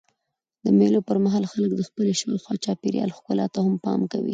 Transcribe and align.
د 0.65 0.67
مېلو 0.79 0.99
پر 1.07 1.17
مهال 1.25 1.43
خلک 1.51 1.71
د 1.75 1.81
خپلي 1.89 2.13
شاوخوا 2.21 2.53
چاپېریال 2.63 3.09
ښکلا 3.17 3.45
ته 3.53 3.59
هم 3.65 3.75
پام 3.85 4.01
کوي. 4.11 4.29